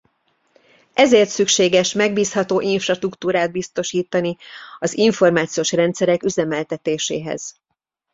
[0.93, 4.37] Ezért szükséges megbízható infrastruktúrát biztosítani
[4.79, 7.55] az információs rendszerek üzemeltetéséhez.